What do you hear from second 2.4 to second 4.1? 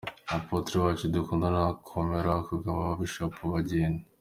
kigabo aba Bishop bagenda.